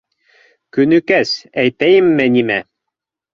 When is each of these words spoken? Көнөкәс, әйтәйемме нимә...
Көнөкәс, 0.77 1.33
әйтәйемме 1.65 2.27
нимә... 2.39 2.59